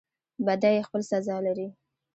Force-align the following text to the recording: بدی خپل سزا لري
بدی 0.45 0.75
خپل 0.87 1.01
سزا 1.11 1.37
لري 1.45 1.67